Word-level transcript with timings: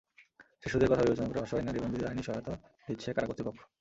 শিশুদের 0.61 0.89
কথা 0.91 1.03
বিবেচনা 1.03 1.27
করে 1.29 1.39
অসহায় 1.41 1.65
নারী 1.67 1.79
বন্দীদের 1.79 2.09
আইনি 2.09 2.23
সহায়তা 2.23 2.53
দিচ্ছে 2.87 3.09
কারা 3.15 3.27
কর্তৃপক্ষ। 3.27 3.59